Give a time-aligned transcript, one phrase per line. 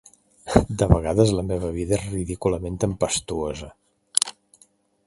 [0.81, 3.73] De vegades, la meva vida és ridículament tempestuosa.